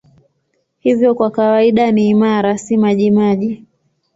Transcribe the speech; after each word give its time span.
Hivyo 0.79 1.15
kwa 1.15 1.31
kawaida 1.31 1.91
ni 1.91 2.09
imara, 2.09 2.57
si 2.57 2.77
majimaji. 2.77 3.65